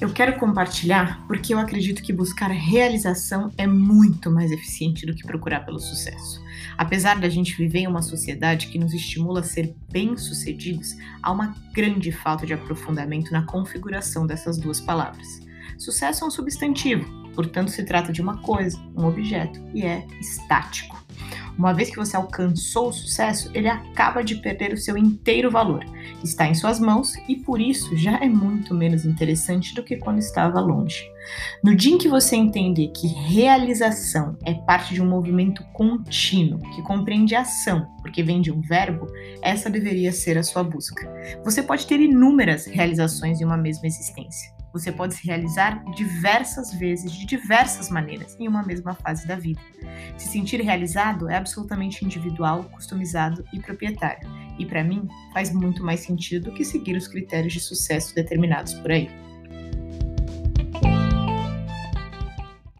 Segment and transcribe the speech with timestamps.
[0.00, 5.26] Eu quero compartilhar porque eu acredito que buscar realização é muito mais eficiente do que
[5.26, 6.40] procurar pelo sucesso.
[6.76, 11.52] Apesar da gente viver em uma sociedade que nos estimula a ser bem-sucedidos, há uma
[11.72, 15.40] grande falta de aprofundamento na configuração dessas duas palavras.
[15.76, 17.04] Sucesso é um substantivo,
[17.34, 21.07] portanto, se trata de uma coisa, um objeto, e é estático.
[21.58, 25.84] Uma vez que você alcançou o sucesso, ele acaba de perder o seu inteiro valor.
[26.22, 30.20] Está em suas mãos e por isso já é muito menos interessante do que quando
[30.20, 31.04] estava longe.
[31.62, 36.82] No dia em que você entender que realização é parte de um movimento contínuo que
[36.82, 39.06] compreende ação, porque vem de um verbo,
[39.42, 41.10] essa deveria ser a sua busca.
[41.44, 44.57] Você pode ter inúmeras realizações em uma mesma existência.
[44.78, 49.60] Você pode se realizar diversas vezes, de diversas maneiras, em uma mesma fase da vida.
[50.16, 54.28] Se sentir realizado é absolutamente individual, customizado e proprietário.
[54.58, 58.74] E para mim, faz muito mais sentido do que seguir os critérios de sucesso determinados
[58.74, 59.27] por aí.